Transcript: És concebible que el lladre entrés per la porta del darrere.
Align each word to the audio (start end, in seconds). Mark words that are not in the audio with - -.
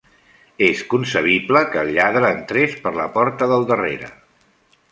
És 0.67 0.79
concebible 0.93 1.61
que 1.75 1.79
el 1.83 1.91
lladre 1.97 2.31
entrés 2.37 2.73
per 2.87 2.95
la 3.01 3.05
porta 3.19 3.51
del 3.53 3.69
darrere. 3.73 4.11